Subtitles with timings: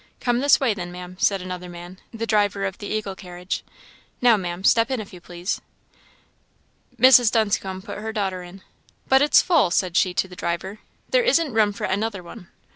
[0.19, 3.63] "Come this way, then, Maam," said another man, the driver of the Eagle carriage;
[4.19, 5.61] "now, Maam, step in, if you please."
[6.97, 7.31] Mrs.
[7.31, 8.63] Dunscombe put her daughter in.
[9.07, 10.79] "But it's full!" said she to the driver;
[11.11, 12.47] "there isn't room for another one!"